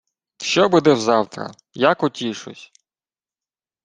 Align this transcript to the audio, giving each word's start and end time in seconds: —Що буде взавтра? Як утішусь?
—Що 0.43 0.69
буде 0.69 0.93
взавтра? 0.93 1.51
Як 1.73 2.03
утішусь? 2.03 2.71